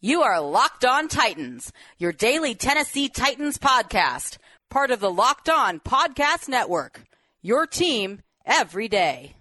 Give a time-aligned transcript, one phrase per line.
[0.00, 4.36] You are Locked On Titans, your daily Tennessee Titans podcast,
[4.68, 7.02] part of the Locked On Podcast Network.
[7.40, 9.35] Your team every day.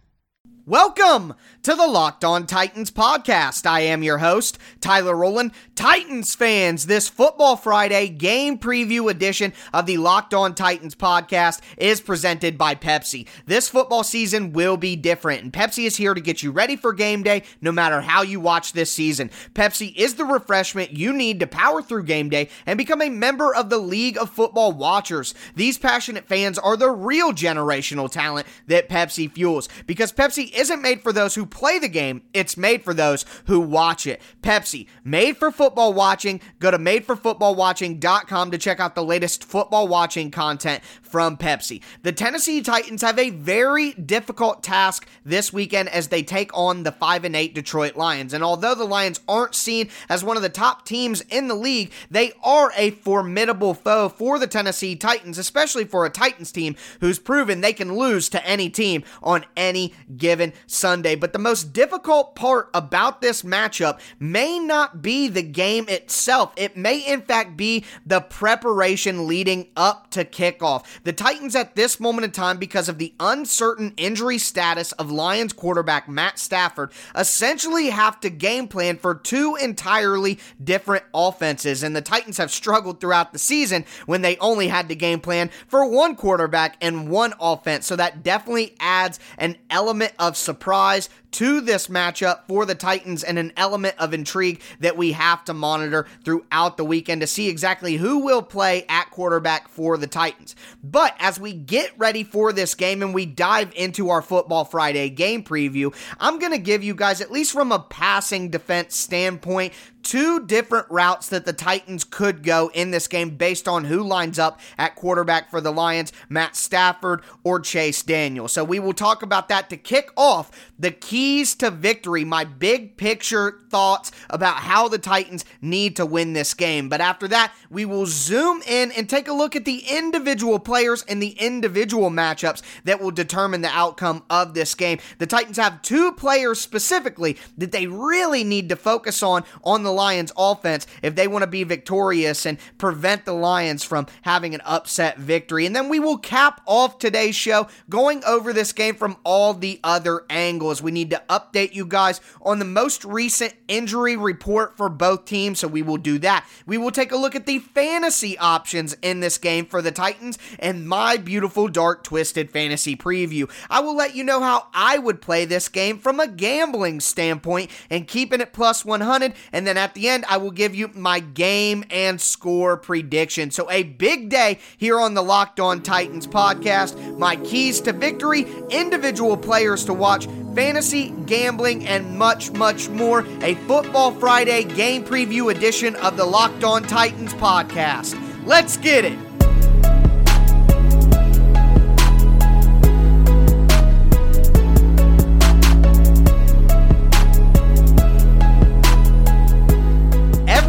[0.68, 3.68] Welcome to the Locked On Titans podcast.
[3.68, 5.52] I am your host, Tyler Rowland.
[5.76, 12.02] Titans fans, this Football Friday game preview edition of the Locked On Titans podcast is
[12.02, 13.28] presented by Pepsi.
[13.46, 16.94] This football season will be different, and Pepsi is here to get you ready for
[16.94, 19.30] game day no matter how you watch this season.
[19.54, 23.54] Pepsi is the refreshment you need to power through game day and become a member
[23.54, 25.36] of the League of Football Watchers.
[25.56, 31.02] These passionate fans are the real generational talent that Pepsi fuels because Pepsi isn't made
[31.02, 34.22] for those who play the game, it's made for those who watch it.
[34.42, 36.42] Pepsi, made for football watching.
[36.60, 41.82] Go to madeforfootballwatching.com to check out the latest football watching content from Pepsi.
[42.04, 46.92] The Tennessee Titans have a very difficult task this weekend as they take on the
[46.92, 48.34] 5 and 8 Detroit Lions.
[48.34, 51.92] And although the Lions aren't seen as one of the top teams in the league,
[52.10, 57.20] they are a formidable foe for the Tennessee Titans, especially for a Titans team who's
[57.20, 61.16] proven they can lose to any team on any given Sunday.
[61.16, 66.54] But the most difficult part about this matchup may not be the game itself.
[66.56, 70.86] It may, in fact, be the preparation leading up to kickoff.
[71.04, 75.54] The Titans, at this moment in time, because of the uncertain injury status of Lions
[75.54, 81.84] quarterback Matt Stafford, essentially have to game plan for two entirely different offenses.
[81.84, 85.50] And the Titans have struggled throughout the season when they only had to game plan
[85.68, 87.86] for one quarterback and one offense.
[87.86, 93.38] So that definitely adds an element of surprise to this matchup for the Titans and
[93.38, 97.98] an element of intrigue that we have to monitor throughout the weekend to see exactly
[97.98, 100.56] who will play at quarterback for the Titans.
[100.82, 105.10] But as we get ready for this game and we dive into our Football Friday
[105.10, 109.74] game preview, I'm going to give you guys, at least from a passing defense standpoint,
[110.06, 114.38] two different routes that the Titans could go in this game based on who lines
[114.40, 118.48] up at quarterback for the Lions, Matt Stafford or Chase Daniel.
[118.48, 120.92] So we will talk about that to kick off the
[121.26, 126.54] keys to victory, my big picture thoughts about how the Titans need to win this
[126.54, 126.88] game.
[126.88, 131.04] But after that, we will zoom in and take a look at the individual players
[131.08, 135.00] and the individual matchups that will determine the outcome of this game.
[135.18, 139.92] The Titans have two players specifically that they really need to focus on on the
[139.92, 144.62] Lions offense if they want to be victorious and prevent the Lions from having an
[144.64, 145.66] upset victory.
[145.66, 149.80] And then we will cap off today's show going over this game from all the
[149.84, 150.84] other angles.
[150.84, 155.60] We need to update you guys on the most recent injury report for both teams,
[155.60, 156.48] so we will do that.
[156.66, 160.38] We will take a look at the fantasy options in this game for the Titans
[160.60, 163.50] and my beautiful dark twisted fantasy preview.
[163.70, 167.72] I will let you know how I would play this game from a gambling standpoint
[167.90, 171.20] and keeping it plus 100 and then at the end, I will give you my
[171.20, 173.52] game and score prediction.
[173.52, 177.18] So, a big day here on the Locked On Titans podcast.
[177.18, 183.26] My keys to victory, individual players to watch, fantasy, gambling, and much, much more.
[183.42, 188.16] A Football Friday game preview edition of the Locked On Titans podcast.
[188.46, 189.35] Let's get it.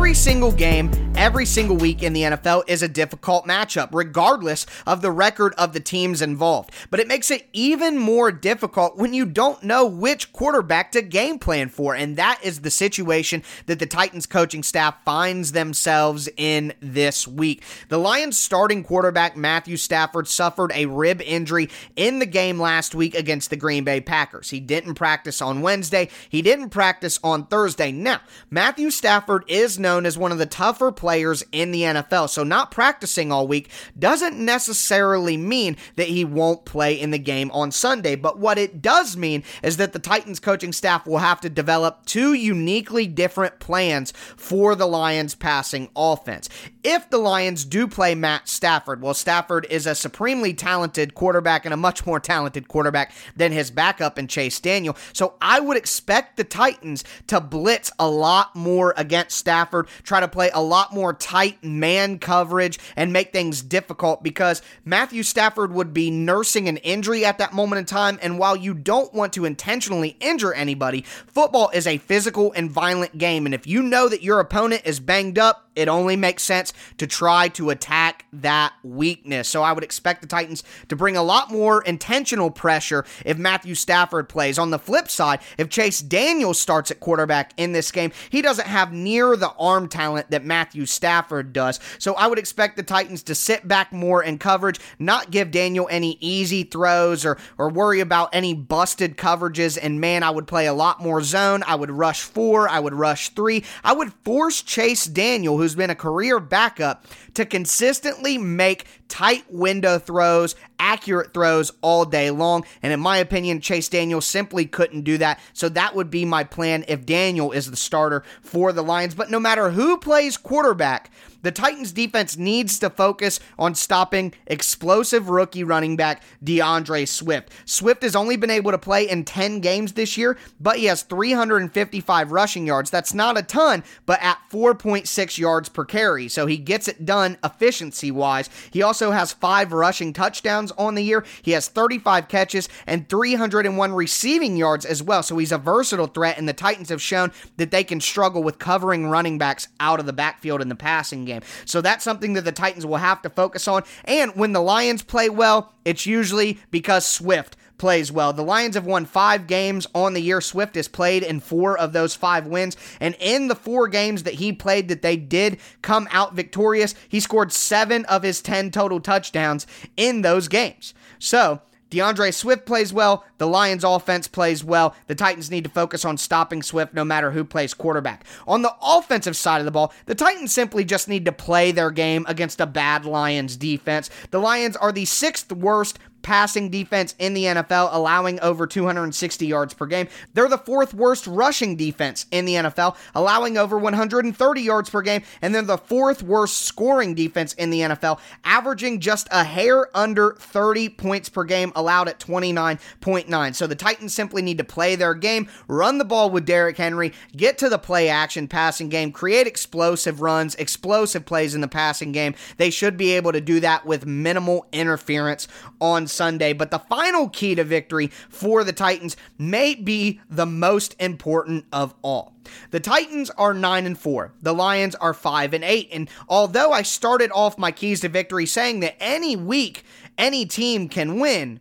[0.07, 5.01] Every single game every single week in the NFL is a difficult matchup, regardless of
[5.01, 6.71] the record of the teams involved.
[6.91, 11.39] But it makes it even more difficult when you don't know which quarterback to game
[11.39, 11.95] plan for.
[11.95, 17.63] And that is the situation that the Titans coaching staff finds themselves in this week.
[17.89, 23.15] The Lions starting quarterback, Matthew Stafford, suffered a rib injury in the game last week
[23.15, 24.51] against the Green Bay Packers.
[24.51, 27.91] He didn't practice on Wednesday, he didn't practice on Thursday.
[27.91, 32.29] Now, Matthew Stafford is known as one of the tougher players players in the NFL.
[32.29, 37.51] So not practicing all week doesn't necessarily mean that he won't play in the game
[37.53, 38.17] on Sunday.
[38.17, 42.05] But what it does mean is that the Titans coaching staff will have to develop
[42.07, 46.49] two uniquely different plans for the Lions passing offense.
[46.85, 51.75] If the Lions do play Matt Stafford, well, Stafford is a supremely talented quarterback and
[51.75, 54.97] a much more talented quarterback than his backup in Chase Daniel.
[55.13, 60.29] So I would expect the Titans to blitz a lot more against Stafford, try to
[60.29, 65.93] play a lot more tight man coverage and make things difficult because Matthew Stafford would
[65.93, 68.19] be nursing an injury at that moment in time.
[68.23, 73.19] And while you don't want to intentionally injure anybody, football is a physical and violent
[73.19, 73.47] game.
[73.47, 77.07] And if you know that your opponent is banged up, it only makes sense to
[77.07, 79.49] try to attack that weakness.
[79.49, 83.75] So I would expect the Titans to bring a lot more intentional pressure if Matthew
[83.75, 84.59] Stafford plays.
[84.59, 88.67] On the flip side, if Chase Daniels starts at quarterback in this game, he doesn't
[88.67, 91.79] have near the arm talent that Matthew Stafford does.
[91.99, 95.87] So I would expect the Titans to sit back more in coverage, not give Daniel
[95.91, 99.79] any easy throws or, or worry about any busted coverages.
[99.81, 101.63] And man, I would play a lot more zone.
[101.67, 103.65] I would rush four, I would rush three.
[103.85, 107.05] I would force Chase Daniel, who's been a career backup,
[107.35, 112.65] to consistently make tight window throws, accurate throws all day long.
[112.83, 115.41] And in my opinion, Chase Daniel simply couldn't do that.
[115.55, 119.17] So that would be my plan if Daniel is the starter for the Lions.
[119.17, 121.11] But no matter who plays quarterback,
[121.47, 127.53] the Titans defense needs to focus on stopping explosive rookie running back D'Andre Swift.
[127.65, 131.03] Swift has only been able to play in 10 games this year, but he has
[131.03, 132.91] 355 rushing yards.
[132.91, 136.27] That's not a ton, but at 4.6 yards per carry.
[136.27, 138.51] So he gets it done efficiency wise.
[138.73, 141.25] He also has five rushing touchdowns on the year.
[141.43, 145.23] He has 35 catches and 301 receiving yards as well.
[145.23, 148.59] So he's a versatile threat, and the Titans have shown that they can struggle with
[148.59, 151.49] covering running backs out of the backfield in the passing game game.
[151.65, 153.83] So that's something that the Titans will have to focus on.
[154.05, 158.33] And when the Lions play well, it's usually because Swift plays well.
[158.33, 160.41] The Lions have won five games on the year.
[160.41, 162.77] Swift has played in four of those five wins.
[163.01, 167.21] And in the four games that he played that they did come out victorious, he
[167.21, 169.67] scored seven of his 10 total touchdowns
[169.97, 170.95] in those games.
[171.19, 171.61] So
[171.91, 173.25] D'Andre Swift plays well.
[173.39, 174.95] The Lions offense plays well.
[175.07, 178.25] The Titans need to focus on stopping Swift no matter who plays quarterback.
[178.47, 181.91] On the offensive side of the ball, the Titans simply just need to play their
[181.91, 184.11] game against a bad Lions defense.
[184.31, 189.73] The Lions are the sixth worst passing defense in the NFL, allowing over 260 yards
[189.73, 190.09] per game.
[190.35, 195.23] They're the fourth worst rushing defense in the NFL, allowing over 130 yards per game.
[195.41, 200.33] And they're the fourth worst scoring defense in the NFL, averaging just a hair under
[200.41, 203.55] 30 points per game, allowed at 29.9.
[203.55, 207.13] So the Titans simply need to play their game, run the ball with Derrick Henry,
[207.37, 212.11] get to the play action passing game, create explosive runs, explosive plays in the passing
[212.11, 212.35] game.
[212.57, 215.47] They should be able to do that with minimal interference
[215.81, 216.53] on Sunday.
[216.53, 221.95] But the final key to victory for the Titans may be the most important of
[222.03, 222.35] all.
[222.71, 224.33] The Titans are 9 and 4.
[224.43, 225.89] The Lions are 5 and 8.
[225.93, 229.85] And although I started off my keys to victory saying that any week
[230.19, 231.61] any team can win,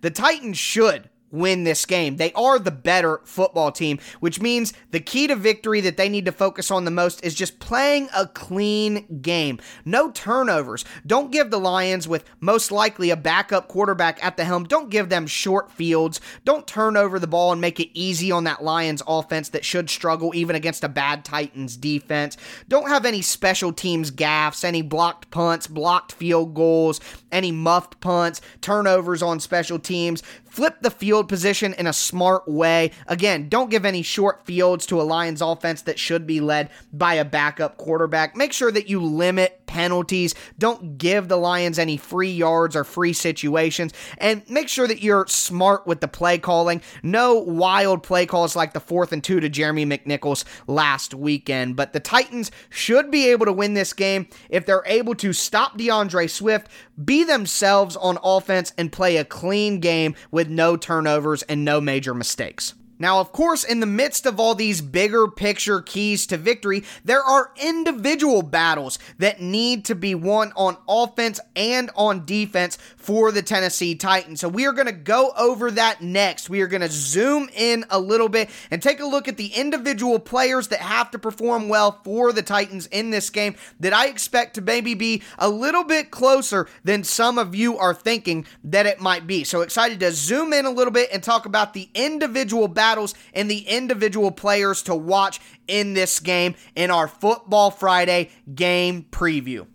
[0.00, 2.16] the Titans should win this game.
[2.16, 6.24] They are the better football team, which means the key to victory that they need
[6.24, 9.58] to focus on the most is just playing a clean game.
[9.84, 10.84] No turnovers.
[11.06, 15.08] Don't give the Lions, with most likely a backup quarterback at the helm, don't give
[15.08, 16.20] them short fields.
[16.44, 19.90] Don't turn over the ball and make it easy on that Lions offense that should
[19.90, 22.36] struggle even against a bad Titans defense.
[22.68, 27.00] Don't have any special teams gaffes, any blocked punts, blocked field goals,
[27.32, 30.22] any muffed punts, turnovers on special teams.
[30.54, 32.92] Flip the field position in a smart way.
[33.08, 37.14] Again, don't give any short fields to a Lions offense that should be led by
[37.14, 38.36] a backup quarterback.
[38.36, 40.36] Make sure that you limit penalties.
[40.56, 43.92] Don't give the Lions any free yards or free situations.
[44.18, 46.80] And make sure that you're smart with the play calling.
[47.02, 51.74] No wild play calls like the fourth and two to Jeremy McNichols last weekend.
[51.74, 55.76] But the Titans should be able to win this game if they're able to stop
[55.76, 56.68] D'Andre Swift,
[57.04, 62.14] be themselves on offense, and play a clean game with no turnovers and no major
[62.14, 62.74] mistakes.
[63.04, 67.22] Now, of course, in the midst of all these bigger picture keys to victory, there
[67.22, 73.42] are individual battles that need to be won on offense and on defense for the
[73.42, 74.40] Tennessee Titans.
[74.40, 76.48] So we are going to go over that next.
[76.48, 79.48] We are going to zoom in a little bit and take a look at the
[79.48, 84.06] individual players that have to perform well for the Titans in this game that I
[84.06, 88.86] expect to maybe be a little bit closer than some of you are thinking that
[88.86, 89.44] it might be.
[89.44, 93.14] So excited to zoom in a little bit and talk about the individual battles battles
[93.32, 99.66] and the individual players to watch in this game in our Football Friday game preview.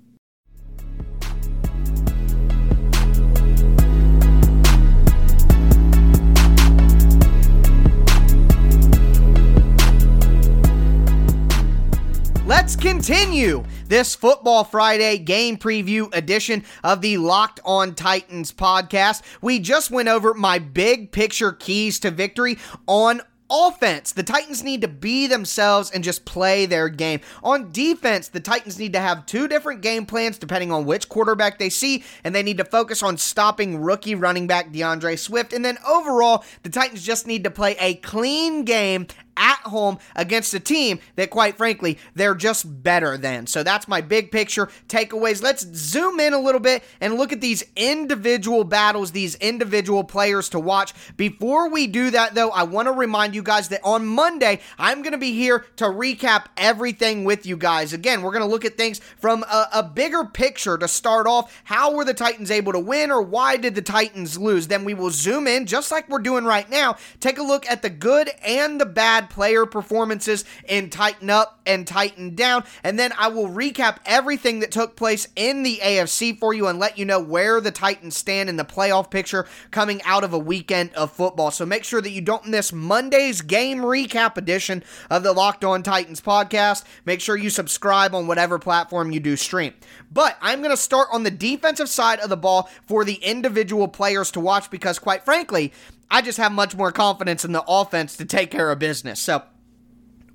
[12.46, 19.24] Let's continue this Football Friday game preview edition of the Locked On Titans podcast.
[19.42, 24.82] We just went over my big picture keys to victory on offense, the Titans need
[24.82, 27.20] to be themselves and just play their game.
[27.44, 31.58] On defense, the Titans need to have two different game plans depending on which quarterback
[31.58, 35.54] they see, and they need to focus on stopping rookie running back D'Andre Swift.
[35.54, 40.54] And then overall, the Titans just need to play a clean game at home against
[40.54, 43.48] a team that, quite frankly, they're just better than.
[43.48, 45.42] So that's my big picture takeaways.
[45.42, 50.50] Let's zoom in a little bit and look at these individual battles, these individual players
[50.50, 50.94] to watch.
[51.18, 55.02] Before we do that, though, I want to remind you guys that on Monday, I'm
[55.02, 57.94] going to be here to recap everything with you guys.
[57.94, 61.62] Again, we're going to look at things from a, a bigger picture to start off.
[61.64, 64.68] How were the Titans able to win, or why did the Titans lose?
[64.68, 67.82] Then we will zoom in, just like we're doing right now, take a look at
[67.82, 72.64] the good and the bad player performances and tighten up and tighten down.
[72.84, 76.80] And then I will recap everything that took place in the AFC for you and
[76.80, 80.40] let you know where the Titans stand in the playoff picture coming out of a
[80.40, 81.52] weekend of football.
[81.52, 85.84] So make sure that you don't miss Monday's game recap edition of the Locked On
[85.84, 86.84] Titans podcast.
[87.06, 89.74] Make sure you subscribe on whatever platform you do stream.
[90.12, 93.88] But I'm going to start on the defensive side of the ball for the individual
[93.88, 95.72] players to watch because, quite frankly,
[96.12, 99.20] I just have much more confidence in the offense to take care of business.
[99.20, 99.44] So,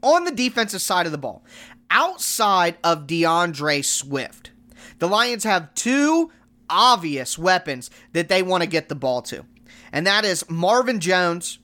[0.02, 1.44] on the defensive side of the ball,
[1.90, 4.50] outside of D'Andre Swift,
[4.98, 6.30] the Lions have two
[6.68, 9.44] obvious weapons that they want to get the ball to,
[9.92, 11.58] and that is Marvin Jones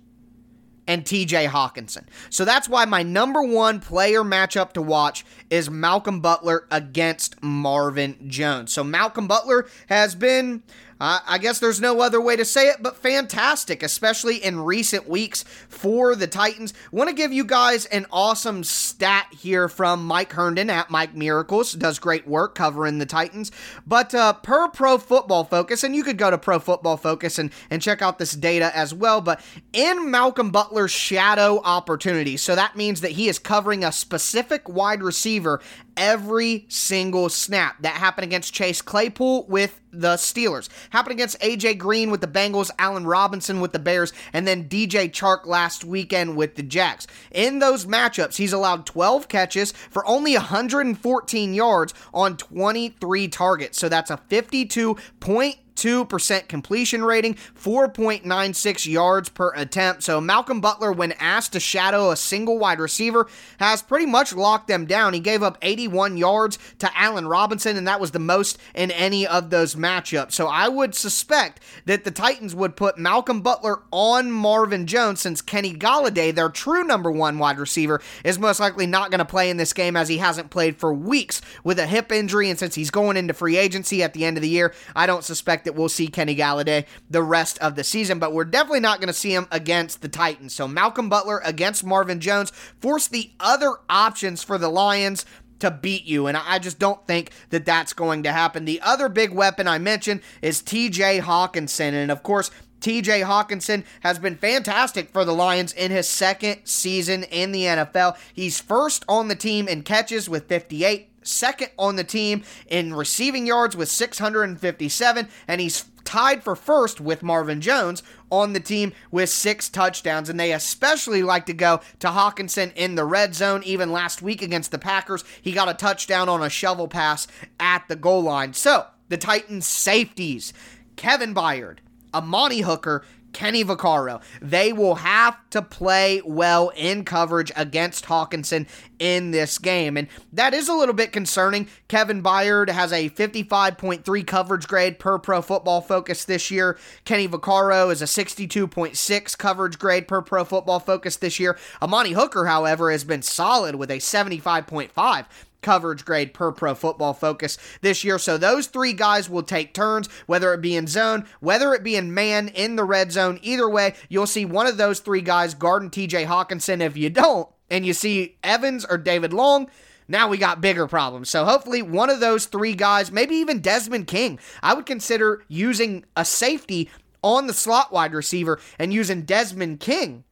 [0.90, 2.04] and TJ Hockenson.
[2.30, 8.16] So that's why my number one player matchup to watch is Malcolm Butler against Marvin
[8.28, 8.72] Jones.
[8.72, 10.64] So Malcolm Butler has been
[11.00, 15.44] I guess there's no other way to say it, but fantastic, especially in recent weeks
[15.68, 16.74] for the Titans.
[16.92, 21.72] Want to give you guys an awesome stat here from Mike Herndon at Mike Miracles.
[21.72, 23.50] Does great work covering the Titans.
[23.86, 27.50] But uh, per Pro Football Focus, and you could go to Pro Football Focus and,
[27.70, 29.40] and check out this data as well, but
[29.72, 35.02] in Malcolm Butler's shadow opportunity, so that means that he is covering a specific wide
[35.02, 35.60] receiver
[36.00, 37.76] every single snap.
[37.82, 40.70] That happened against Chase Claypool with the Steelers.
[40.88, 45.10] Happened against AJ Green with the Bengals, Allen Robinson with the Bears, and then DJ
[45.10, 47.06] Chark last weekend with the Jacks.
[47.30, 53.78] In those matchups, he's allowed 12 catches for only 114 yards on 23 targets.
[53.78, 60.02] So that's a 52 point 2% completion rating, 4.96 yards per attempt.
[60.02, 63.26] So Malcolm Butler, when asked to shadow a single wide receiver,
[63.58, 65.14] has pretty much locked them down.
[65.14, 69.26] He gave up 81 yards to Allen Robinson, and that was the most in any
[69.26, 70.32] of those matchups.
[70.32, 75.40] So I would suspect that the Titans would put Malcolm Butler on Marvin Jones since
[75.40, 79.48] Kenny Golladay, their true number one wide receiver, is most likely not going to play
[79.48, 82.50] in this game as he hasn't played for weeks with a hip injury.
[82.50, 85.24] And since he's going into free agency at the end of the year, I don't
[85.24, 89.00] suspect that we'll see Kenny Golladay the rest of the season, but we're definitely not
[89.00, 90.54] going to see him against the Titans.
[90.54, 92.50] So Malcolm Butler against Marvin Jones
[92.80, 95.24] force the other options for the Lions
[95.60, 96.26] to beat you.
[96.26, 98.64] And I just don't think that that's going to happen.
[98.64, 101.92] The other big weapon I mentioned is TJ Hockenson.
[101.92, 102.50] And of course,
[102.80, 108.16] TJ Hockenson has been fantastic for the Lions in his second season in the NFL.
[108.32, 113.46] He's first on the team in catches with 58 second on the team in receiving
[113.46, 119.28] yards with 657, and he's tied for first with Marvin Jones on the team with
[119.28, 120.28] six touchdowns.
[120.28, 123.62] And they especially like to go to Hockenson in the red zone.
[123.64, 127.26] Even last week against the Packers, he got a touchdown on a shovel pass
[127.58, 128.54] at the goal line.
[128.54, 130.52] So the Titans' safeties,
[130.96, 131.78] Kevin Byard,
[132.12, 134.22] Amani Hooker, Kenny Vaccaro.
[134.40, 138.66] They will have to play well in coverage against Hockenson
[138.98, 139.96] in this game.
[139.96, 141.68] And that is a little bit concerning.
[141.88, 146.78] Kevin Byard has a 55.3 coverage grade per pro football focus this year.
[147.04, 151.58] Kenny Vaccaro is a 62.6 coverage grade per pro football focus this year.
[151.82, 155.26] Amani Hooker, however, has been solid with a 75.5
[155.62, 158.18] coverage grade per pro football focus this year.
[158.18, 161.96] So those three guys will take turns, whether it be in zone, whether it be
[161.96, 163.38] in man in the red zone.
[163.42, 166.80] Either way, you'll see one of those three guys guarding TJ Hockenson.
[166.80, 169.70] If you don't, and you see Evans or David Long,
[170.08, 171.30] now we got bigger problems.
[171.30, 176.04] So hopefully one of those three guys, maybe even Desmond King, I would consider using
[176.16, 176.90] a safety
[177.22, 180.24] on the slot wide receiver and using Desmond King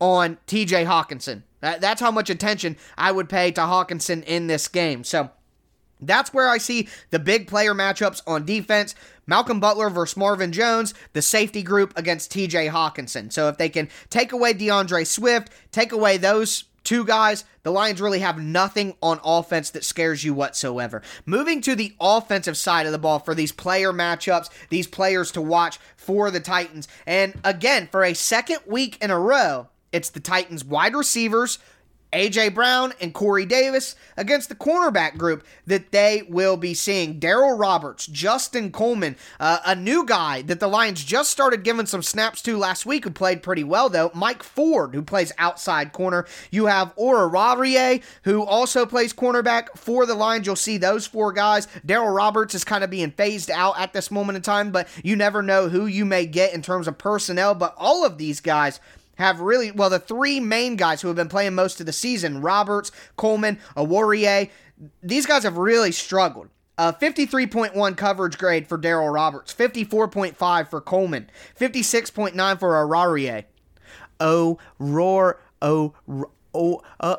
[0.00, 1.42] on TJ Hockenson.
[1.64, 5.02] That, that's how much attention I would pay to Hockenson in this game.
[5.02, 5.30] So
[5.98, 8.94] that's where I see the big player matchups on defense.
[9.26, 13.32] Malcolm Butler versus Marvin Jones, the safety group against TJ Hockenson.
[13.32, 17.98] So if they can take away D'Andre Swift, take away those two guys, the Lions
[17.98, 21.00] really have nothing on offense that scares you whatsoever.
[21.24, 25.40] Moving to the offensive side of the ball for these player matchups, these players to
[25.40, 26.88] watch for the Titans.
[27.06, 31.58] And again, for a second week in a row, it's the Titans wide receivers
[32.14, 32.50] A.J.
[32.50, 37.18] Brown and Corey Davis against the cornerback group that they will be seeing.
[37.18, 42.02] Darryl Roberts, Justin Coleman, uh, a new guy that the Lions just started giving some
[42.02, 44.12] snaps to last week who played pretty well, though.
[44.14, 46.24] Mike Ford, who plays outside corner.
[46.50, 50.46] You have Oruwariye, who also plays cornerback for the Lions.
[50.46, 51.66] You'll see those four guys.
[51.84, 55.16] Darryl Roberts is kind of being phased out at this moment in time, but you
[55.16, 57.56] never know who you may get in terms of personnel.
[57.56, 58.78] But all of these guys
[59.16, 62.40] have really well the three main guys who have been playing most of the season
[62.40, 64.50] Roberts, Coleman, Oruwariye.
[65.02, 66.48] These guys have really struggled.
[66.76, 73.44] A 53.1 coverage grade for Darryl Roberts, 54.5 for Coleman, 56.9 for Oruwariye.
[74.18, 75.94] Oh, roar, oh,
[76.52, 77.16] oh, uh.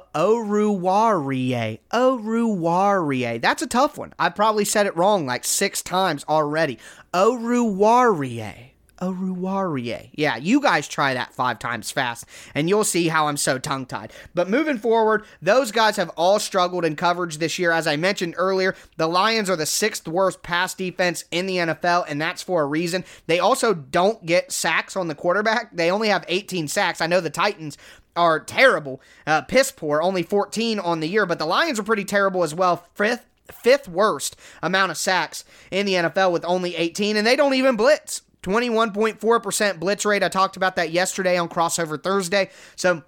[1.94, 3.42] Oruwariye.
[3.42, 4.14] That's a tough one.
[4.20, 6.78] I probably said it wrong like six times already.
[7.14, 8.72] Oruwariye.
[9.02, 10.10] Oruwariye.
[10.14, 13.86] Yeah, you guys try that five times fast, and you'll see how I'm so tongue
[13.86, 14.14] tied.
[14.34, 17.72] But moving forward, those guys have all struggled in coverage this year.
[17.72, 22.06] As I mentioned earlier, the Lions are the sixth worst pass defense in the NFL,
[22.08, 23.04] and that's for a reason.
[23.28, 27.02] They also don't get sacks on the quarterback, they only have 18 sacks.
[27.02, 27.78] I know the Titans
[28.16, 32.06] are terrible, uh, piss poor, only 14 on the year, but the Lions are pretty
[32.06, 32.86] terrible as well.
[32.94, 37.54] Fifth fifth worst amount of sacks in the NFL with only 18, and they don't
[37.54, 38.22] even blitz.
[38.46, 40.22] 21.4% blitz rate.
[40.22, 42.52] I talked about that yesterday on Crossover Thursday.
[42.75, 43.02] So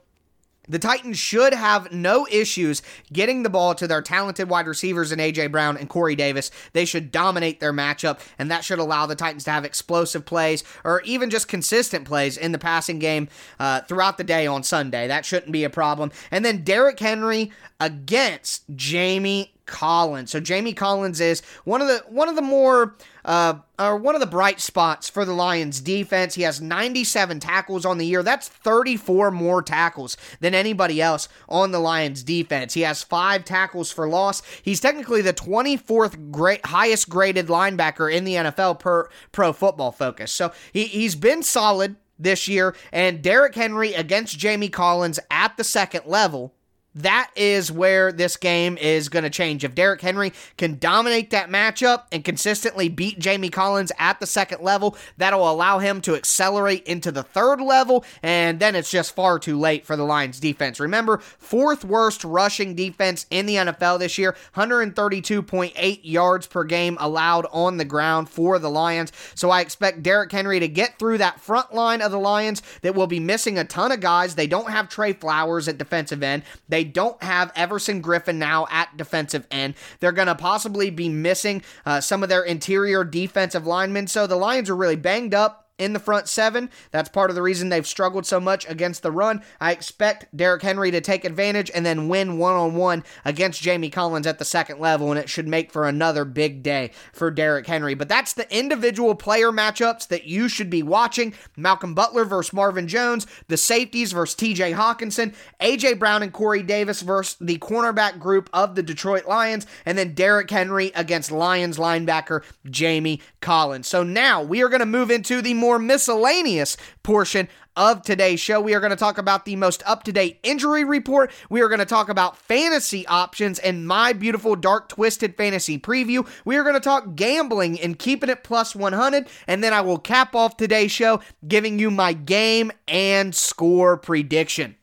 [0.68, 2.82] the Titans should have no issues
[3.14, 5.48] getting the ball to their talented wide receivers in A.J.
[5.48, 6.50] Brown and Corey Davis.
[6.74, 10.64] They should dominate their matchup, and that should allow the Titans to have explosive plays
[10.84, 13.30] or even just consistent plays in the passing game
[13.60, 15.08] uh, throughout the day on Sunday.
[15.08, 16.12] That shouldn't be a problem.
[16.32, 20.32] And then Derrick Henry against Jamie Collins.
[20.32, 22.96] So Jamie Collins is one of the one of the more
[23.26, 26.36] uh, or one of the bright spots for the Lions defense.
[26.36, 28.24] He has 97 tackles on the year.
[28.24, 32.74] That's 34 more tackles than anybody else on the Lions defense.
[32.74, 34.42] He has five tackles for loss.
[34.64, 40.32] He's technically the 24th great highest graded linebacker in the NFL per Pro Football Focus.
[40.32, 42.76] So he he's been solid this year.
[42.92, 46.54] And Derrick Henry against Jamie Collins at the second level
[46.98, 49.64] that is where this game is going to change.
[49.64, 54.62] If Derrick Henry can dominate that matchup and consistently beat Jamie Collins at the second
[54.62, 59.40] level, that'll allow him to accelerate into the third level, and then it's just far
[59.40, 60.80] too late for the Lions defense.
[60.80, 67.46] Remember, fourth worst rushing defense in the NFL this year, 132.8 yards per game allowed
[67.52, 69.12] on the ground for the Lions.
[69.36, 72.96] So I expect Derrick Henry to get through that front line of the Lions that
[72.96, 74.36] will be missing a ton of guys.
[74.36, 76.44] They don't have Trey Flowers at defensive end.
[76.68, 79.76] They don't have Everson Griffen now at defensive end.
[80.00, 84.08] They're going to possibly be missing uh, some of their interior defensive linemen.
[84.08, 86.70] So the Lions are really banged up in the front seven.
[86.92, 89.44] That's part of the reason they've struggled so much against the run.
[89.60, 93.90] I expect Derrick Henry to take advantage and then win one on one against Jamie
[93.90, 97.68] Collins at the second level, and it should make for another big day for Derrick
[97.68, 97.94] Henry.
[97.94, 102.88] But that's the individual player matchups that you should be watching Malcolm Butler versus Marvin
[102.88, 108.50] Jones, the safeties versus TJ Hockenson, AJ Brown and Corey Davis versus the cornerback group
[108.54, 113.88] of the Detroit Lions, and then Derrick Henry against Lions linebacker Jamie Collins.
[113.88, 118.40] So now we are going to move into the more more miscellaneous portion of today's
[118.40, 118.62] show.
[118.62, 121.30] We are going to talk about the most up to date injury report.
[121.50, 126.26] We are going to talk about fantasy options and my beautiful dark twisted fantasy preview.
[126.46, 129.28] We are going to talk gambling and keeping it plus 100.
[129.46, 134.78] And then I will cap off today's show giving you my game and score prediction.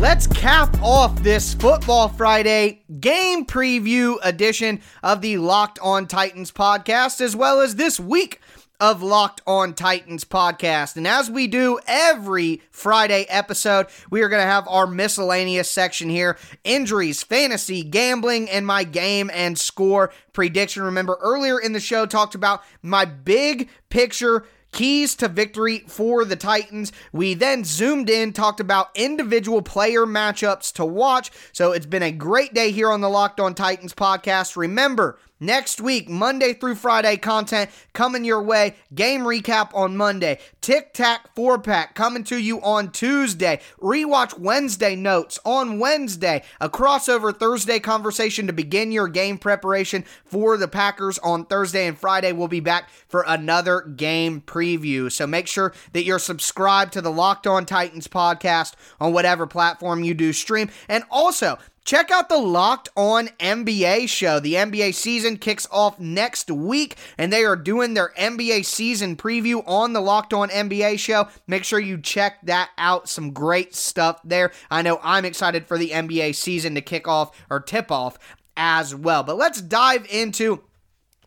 [0.00, 7.20] Let's cap off this Football Friday game preview edition of the Locked On Titans podcast,
[7.20, 8.40] as well as this week
[8.80, 10.96] of Locked On Titans podcast.
[10.96, 16.08] And as we do every Friday episode, we are going to have our miscellaneous section
[16.08, 20.82] here injuries, fantasy, gambling, and my game and score prediction.
[20.82, 26.36] Remember, earlier in the show, talked about my big picture keys to victory for the
[26.36, 26.92] Titans.
[27.12, 31.30] We then zoomed in, talked about individual player matchups to watch.
[31.52, 34.56] So it's been a great day here on the Locked On Titans podcast.
[34.56, 38.74] Remember, Next week, Monday through Friday content coming your way.
[38.94, 40.38] Game recap on Monday.
[40.60, 43.60] Tic Tac 4 pack coming to you on Tuesday.
[43.80, 46.42] Rewatch Wednesday notes on Wednesday.
[46.60, 51.98] A crossover Thursday conversation to begin your game preparation for the Packers on Thursday and
[51.98, 52.32] Friday.
[52.32, 55.10] We'll be back for another game preview.
[55.10, 60.04] So make sure that you're subscribed to the Locked On Titans podcast on whatever platform
[60.04, 60.68] you do stream.
[60.86, 64.40] And also, check out the Locked On NBA show.
[64.40, 69.62] The NBA season kicks off next week, and they are doing their NBA season preview
[69.66, 71.28] on the Locked On NBA show.
[71.46, 73.08] Make sure you check that out.
[73.08, 74.52] Some great stuff there.
[74.70, 78.18] I know I'm excited for the NBA season to kick off or tip off
[78.56, 79.22] as well.
[79.22, 80.62] But let's dive into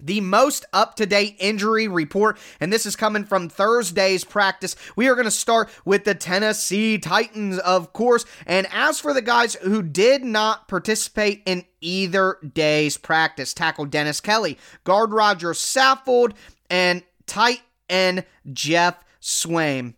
[0.04, 4.76] the most up to date injury report, and this is coming from Thursday's practice.
[4.96, 8.26] We are going to start with the Tennessee Titans, of course.
[8.46, 14.20] And as for the guys who did not participate in either day's practice, tackle Dennis
[14.20, 16.34] Kelly, guard Roger Saffold,
[16.70, 19.94] and tight end Geoff Swaim.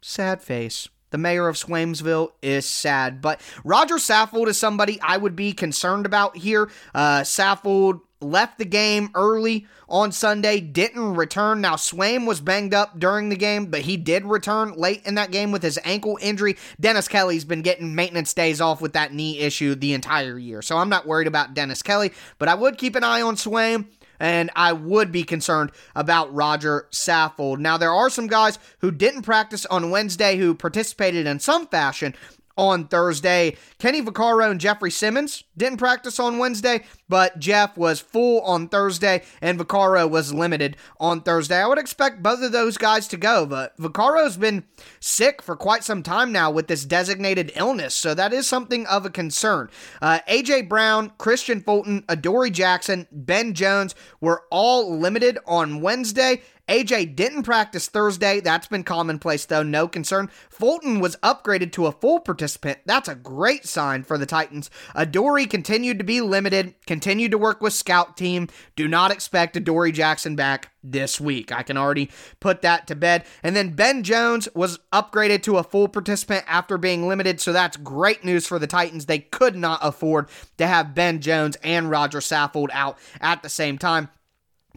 [0.00, 0.88] Sad face.
[1.10, 6.04] The mayor of Swamesville is sad, but Roger Saffold is somebody I would be concerned
[6.04, 6.70] about here.
[6.94, 11.60] Uh, Saffold left the game early on Sunday, didn't return.
[11.60, 15.30] Now, Swaim was banged up during the game, but he did return late in that
[15.30, 16.56] game with his ankle injury.
[16.78, 20.76] Dennis Kelly's been getting maintenance days off with that knee issue the entire year, so
[20.76, 23.86] I'm not worried about Dennis Kelly, but I would keep an eye on Swaim.
[24.20, 27.60] And I would be concerned about Roger Saffold.
[27.60, 32.16] Now, there are some guys who didn't practice on Wednesday who participated in some fashion
[32.58, 33.56] on Thursday.
[33.78, 39.22] Kenny Vaccaro and Jeffrey Simmons didn't practice on Wednesday, but Jeff was full on Thursday
[39.40, 41.56] and Vaccaro was limited on Thursday.
[41.56, 44.64] I would expect both of those guys to go, but Vaccaro's been
[44.98, 49.06] sick for quite some time now with this designated illness, so that is something of
[49.06, 49.70] a concern.
[50.02, 57.16] Uh, AJ Brown, Kristian Fulton, Adoree Jackson, Ben Jones were all limited on Wednesday, AJ
[57.16, 58.40] didn't practice Thursday.
[58.40, 59.62] That's been commonplace, though.
[59.62, 60.30] No concern.
[60.50, 62.78] Fulton was upgraded to a full participant.
[62.84, 64.70] That's a great sign for the Titans.
[64.94, 68.48] Adoree continued to be limited, continued to work with scout team.
[68.76, 71.52] Do not expect Adoree Jackson back this week.
[71.52, 73.24] I can already put that to bed.
[73.42, 77.40] And then Ben Jones was upgraded to a full participant after being limited.
[77.40, 79.06] So that's great news for the Titans.
[79.06, 80.28] They could not afford
[80.58, 84.08] to have Ben Jones and Roger Saffold out at the same time.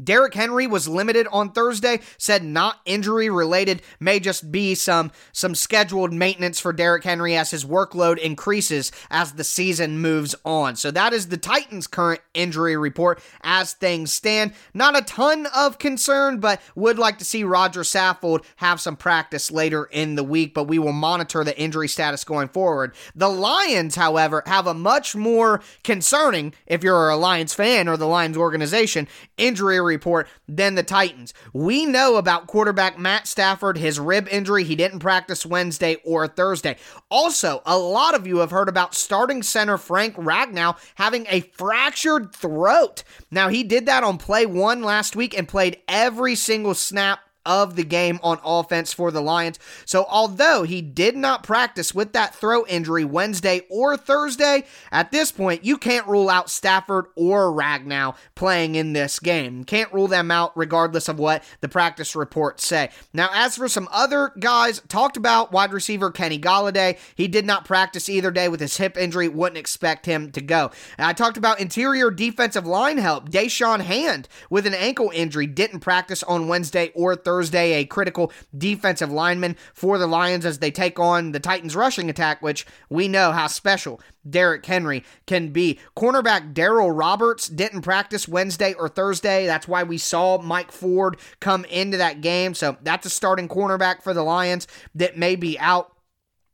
[0.02, 5.54] Derrick Henry was limited on Thursday, said not injury related, may just be some some
[5.54, 10.76] scheduled maintenance for Derrick Henry as his workload increases as the season moves on.
[10.76, 14.54] So that is the Titans' current injury report as things stand.
[14.74, 19.52] Not a ton of concern, but would like to see Roger Saffold have some practice
[19.52, 22.96] later in the week, but we will monitor the injury status going forward.
[23.14, 28.08] The Lions, however, have a much more concerning, if you're a Lions fan or the
[28.08, 31.34] Lions organization, injury report than the Titans.
[31.54, 34.64] We know about quarterback Matt Stafford, his rib injury.
[34.64, 36.78] He didn't practice Wednesday or Thursday.
[37.10, 42.34] Also, a lot of you have heard about starting center Frank Ragnow having a fractured
[42.34, 43.04] throat.
[43.30, 47.76] Now, he did that on play one last week and played every single snap of
[47.76, 49.60] the game on offense for the Lions.
[49.86, 55.32] So, although he did not practice with that throw injury Wednesday or Thursday, at this
[55.32, 59.64] point, you can't rule out Stafford or Ragnow playing in this game.
[59.64, 62.90] Can't rule them out regardless of what the practice reports say.
[63.14, 66.98] Now, as for some other guys, talked about wide receiver Kenny Golladay.
[67.16, 69.28] He did not practice either day with his hip injury.
[69.28, 70.72] Wouldn't expect him to go.
[70.98, 73.30] And I talked about interior defensive line help.
[73.30, 77.31] Da'Shawn Hand with an ankle injury didn't practice on Wednesday or Thursday.
[77.32, 82.10] Thursday, a critical defensive lineman for the Lions as they take on the Titans' rushing
[82.10, 85.80] attack, which we know how special Derrick Henry can be.
[85.96, 89.46] Cornerback Darryl Roberts didn't practice Wednesday or Thursday.
[89.46, 92.54] That's why we saw Mike Ford come into that game.
[92.54, 95.91] So that's a starting cornerback for the Lions that may be out.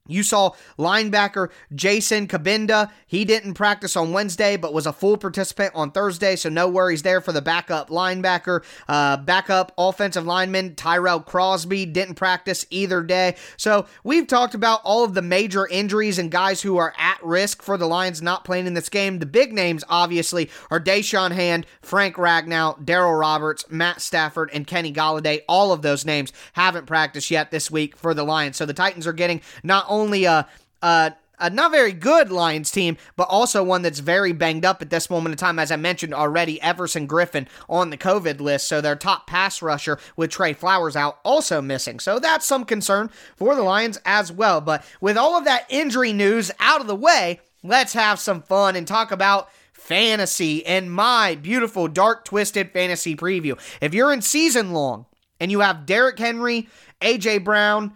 [0.08, 2.92] You saw linebacker Jason Cabinda.
[3.06, 7.02] He didn't practice on Wednesday, but was a full participant on Thursday, so no worries
[7.02, 8.64] there for the backup linebacker.
[8.88, 13.36] Uh, backup offensive lineman Tyrell Crosby didn't practice either day.
[13.58, 17.62] So we've talked about all of the major injuries and guys who are at risk
[17.62, 19.20] for the Lions not playing in this game.
[19.20, 24.94] The big names, obviously, are Da'Shawn Hand, Frank Ragnow, Darryl Roberts, Matt Stafford, and Kenny
[24.94, 25.42] Golladay.
[25.48, 28.58] All of those names haven't practiced yet this week for the Lions.
[28.58, 30.48] So the Titans are getting not only only a,
[30.82, 34.90] a a not very good Lions team, but also one that's very banged up at
[34.90, 35.60] this moment in time.
[35.60, 40.00] As I mentioned already, Everson Griffen on the COVID list, so their top pass rusher
[40.16, 42.00] with Trey Flowers out also missing.
[42.00, 44.62] So that's some concern for the Lions as well.
[44.62, 48.76] But with all of that injury news out of the way, let's have some fun
[48.76, 53.58] and talk about fantasy and my beautiful dark twisted fantasy preview.
[53.80, 55.06] If you're in season long
[55.40, 56.68] and you have Derrick Henry,
[57.00, 57.94] AJ Brown,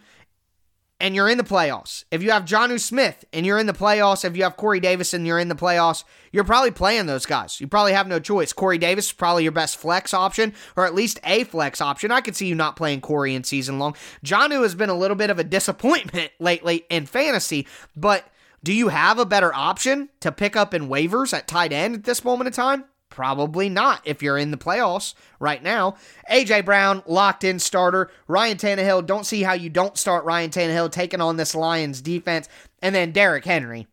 [1.01, 4.23] and you're in the playoffs, if you have Jonnu Smith and you're in the playoffs,
[4.23, 7.59] if you have Corey Davis and you're in the playoffs, you're probably playing those guys.
[7.59, 8.53] You probably have no choice.
[8.53, 12.11] Corey Davis is probably your best flex option, or at least a flex option.
[12.11, 13.95] I could see you not playing Corey in season long.
[14.23, 18.25] Jonnu has been a little bit of a disappointment lately in fantasy, but
[18.63, 22.03] Do you have a better option to pick up in waivers at tight end at
[22.03, 22.85] this moment in time?
[23.12, 25.97] Probably not if you're in the playoffs right now.
[26.32, 28.10] AJ Brown, locked in starter.
[28.28, 32.47] Ryan Tannehill, don't see how you don't start Ryan Tannehill taking on this Lions defense.
[32.82, 33.86] And then Derrick Henry.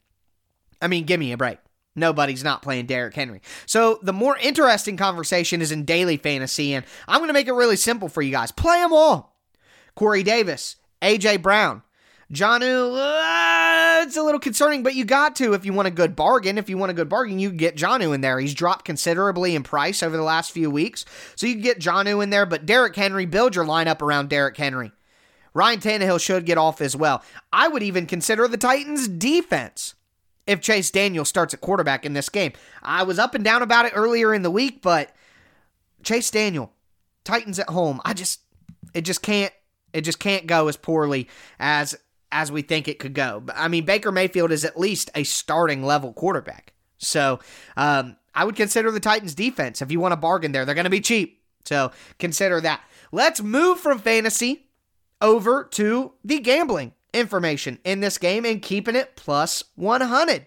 [0.81, 1.59] I mean, give me a break.
[1.97, 3.43] Nobody's not playing Derrick Henry.
[3.67, 7.53] So the more interesting conversation is in daily fantasy, and I'm going to make it
[7.53, 8.53] really simple for you guys.
[8.53, 9.37] Play them all.
[9.97, 11.83] Corey Davis, AJ Brown,
[12.33, 16.15] Jonnu, uh, it's a little concerning, but you got to if you want a good
[16.15, 16.59] bargain.
[16.59, 18.39] If you want a good bargain, you get Jonnu in there.
[18.39, 22.23] He's dropped considerably in price over the last few weeks, so you can get Jonnu
[22.23, 22.45] in there.
[22.45, 24.93] But Derrick Henry, build your lineup around Derrick Henry.
[25.55, 27.23] Ryan Tannehill should get off as well.
[27.51, 29.95] I would even consider the Titans' defense
[30.47, 32.53] if Chase Daniel starts at quarterback in this game.
[32.83, 35.17] I was up and down about it earlier in the week, but
[36.03, 36.73] Chase Daniel,
[37.25, 38.41] Titans at home, I just
[38.93, 39.53] it just can't
[39.95, 41.97] it just can't go as poorly as
[42.31, 43.43] as we think it could go.
[43.55, 46.73] I mean, Baker Mayfield is at least a starting level quarterback.
[46.99, 47.41] So
[47.77, 50.65] um, I would consider the Titans defense if you want to bargain there.
[50.65, 51.43] They're going to be cheap.
[51.65, 52.83] So consider that.
[53.13, 54.67] Let's move from fantasy
[55.21, 60.47] over to the gambling information in this game and keeping it plus 100.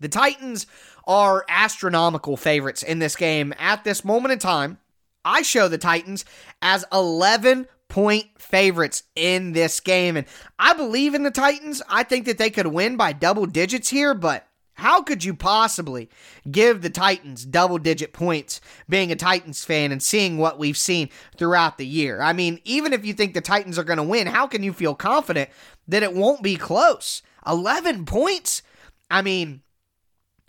[0.00, 0.66] The Titans
[1.06, 4.78] are astronomical favorites in this game at this moment in time.
[5.24, 6.24] I show the Titans
[6.62, 10.16] as 11 point favorites in this game.
[10.16, 10.26] And
[10.58, 11.82] I believe in the Titans.
[11.88, 16.08] I think that they could win by double digits here, but how could you possibly
[16.48, 21.08] give the Titans double digit points being a Titans fan and seeing what we've seen
[21.36, 22.20] throughout the year?
[22.20, 24.72] I mean, even if you think the Titans are going to win, how can you
[24.72, 25.50] feel confident
[25.88, 27.22] that it won't be close?
[27.44, 28.62] 11 points?
[29.10, 29.62] I mean,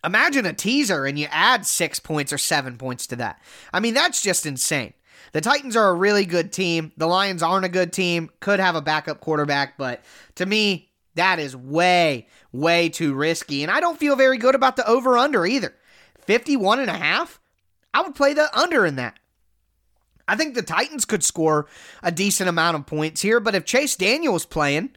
[0.03, 3.41] imagine a teaser and you add six points or seven points to that.
[3.73, 4.93] I mean, that's just insane.
[5.31, 6.91] The Titans are a really good team.
[6.97, 8.29] The Lions aren't a good team.
[8.39, 10.03] Could have a backup quarterback, but
[10.35, 13.63] to me, that is way, way too risky.
[13.63, 15.75] And I don't feel very good about the over under either.
[16.21, 17.39] 51 and a half?
[17.93, 19.19] I would play the under in that.
[20.27, 21.67] I think the Titans could score
[22.03, 24.91] a decent amount of points here, but if Chase Daniel's playing,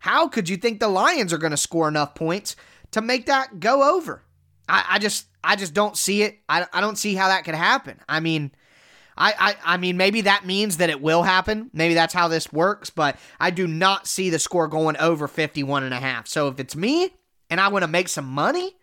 [0.00, 2.56] how could you think the Lions are going to score enough points
[2.90, 4.24] to make that go over?
[4.68, 6.38] I, I just I just don't see it.
[6.48, 8.00] I, I don't see how that could happen.
[8.08, 8.50] I mean,
[9.16, 11.70] I, I, I mean, maybe that means that it will happen.
[11.72, 15.84] Maybe that's how this works, but I do not see the score going over 51
[15.84, 16.26] and a half.
[16.26, 17.10] So if it's me
[17.50, 18.76] and I want to make some money,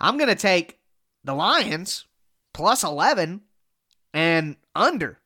[0.00, 0.78] I'm going to take
[1.24, 2.04] the Lions
[2.52, 3.42] plus 11
[4.12, 5.18] and under.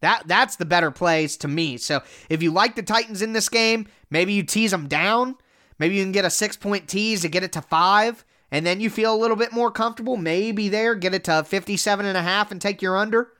[0.00, 1.76] That that's the better plays to me.
[1.76, 5.36] So if you like the Titans in this game, maybe you tease them down.
[5.78, 8.90] Maybe you can get a 6-point tease to get it to 5 and then you
[8.90, 12.52] feel a little bit more comfortable maybe there get it to 57 and a half
[12.52, 13.32] and take your under.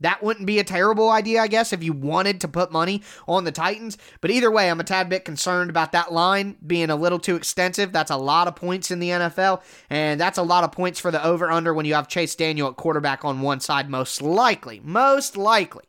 [0.00, 3.44] That wouldn't be a terrible idea, I guess, if you wanted to put money on
[3.44, 3.98] the Titans.
[4.20, 7.36] But either way, I'm a tad bit concerned about that line being a little too
[7.36, 7.92] extensive.
[7.92, 11.10] That's a lot of points in the NFL, and that's a lot of points for
[11.10, 14.80] the over under when you have Chase Daniel at quarterback on one side, most likely.
[14.82, 15.84] Most likely.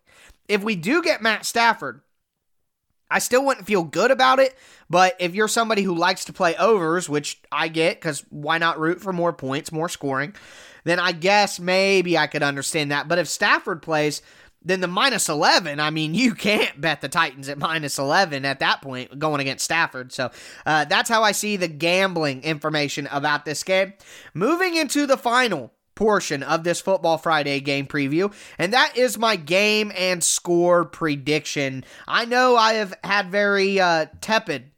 [0.48, 2.02] If we do get Matt Stafford,
[3.10, 4.58] I still wouldn't feel good about it,
[4.90, 8.80] but if you're somebody who likes to play overs, which I get, because why not
[8.80, 10.34] root for more points, more scoring?
[10.84, 13.08] Then I guess maybe I could understand that.
[13.08, 14.22] But if Stafford plays,
[14.64, 18.60] then the minus 11, I mean, you can't bet the Titans at minus 11 at
[18.60, 20.12] that point going against Stafford.
[20.12, 20.32] So
[20.66, 23.94] uh, that's how I see the gambling information about this game.
[24.34, 29.36] Moving into the final portion of this Football Friday game preview, and that is my
[29.36, 31.84] game and score prediction.
[32.08, 34.71] I know I have had very uh, tepid.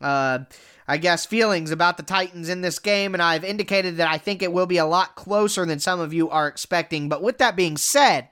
[0.00, 0.40] Uh,
[0.86, 4.42] I guess, feelings about the Titans in this game, and I've indicated that I think
[4.42, 7.10] it will be a lot closer than some of you are expecting.
[7.10, 8.28] But with that being said,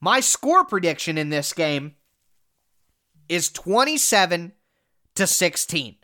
[0.00, 1.96] my score prediction in this game
[3.28, 4.52] is 27
[5.16, 5.96] to 16.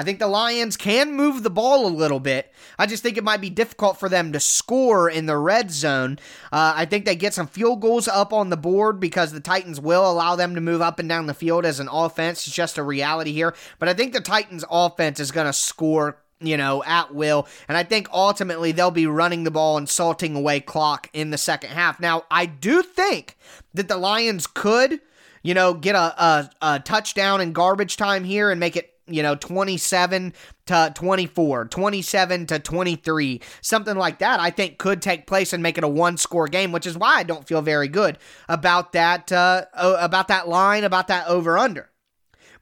[0.00, 2.50] I think the Lions can move the ball a little bit.
[2.78, 6.18] I just think it might be difficult for them to score in the red zone.
[6.50, 9.78] Uh, I think they get some field goals up on the board because the Titans
[9.78, 12.46] will allow them to move up and down the field as an offense.
[12.46, 13.54] It's just a reality here.
[13.78, 17.46] But I think the Titans' offense is going to score you know, at will.
[17.68, 21.36] And I think ultimately they'll be running the ball and salting away clock in the
[21.36, 22.00] second half.
[22.00, 23.36] Now, I do think
[23.74, 25.02] that the Lions could,
[25.42, 29.22] you know, get a, a, a touchdown in garbage time here and make it you
[29.22, 30.32] know, 27
[30.66, 35.78] to 24, 27 to 23, something like that, I think could take place and make
[35.78, 38.18] it a one score game, which is why I don't feel very good
[38.48, 41.90] about that, uh, about that line, about that over under.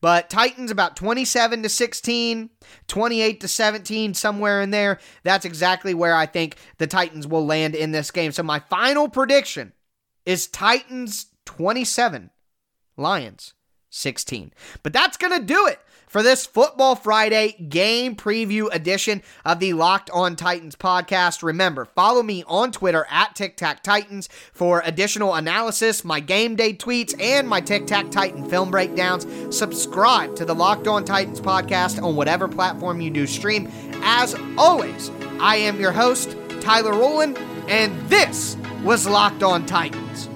[0.01, 2.51] But Titans about 27 to 16,
[2.87, 5.01] 28 to 17, somewhere in there.
[5.25, 8.31] That's exactly where I think the Titans will land in this game.
[8.33, 9.73] So my final prediction
[10.25, 12.31] is Titans 27,
[12.97, 13.55] Lions
[13.91, 14.53] 16.
[14.83, 20.11] But that's to do it for this Football Friday game preview edition of the Locked
[20.11, 21.43] On Titans podcast.
[21.43, 26.73] Remember, follow me on Twitter at Tic Tac Titans for additional analysis, my game day
[26.73, 29.27] tweets, and my Tic Tac Titan film breakdowns.
[29.57, 33.71] Subscribe to the Locked On Titans podcast on whatever platform you do stream.
[34.03, 40.28] As always, I am your host, Tyler Rowland, and this was Locked On Titans.